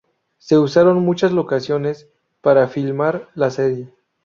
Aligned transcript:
Se 0.39 0.57
usaron 0.57 1.03
muchas 1.05 1.31
locaciones 1.31 2.09
para 2.41 2.67
filmar 2.67 3.29
la 3.35 3.51
serie. 3.51 3.93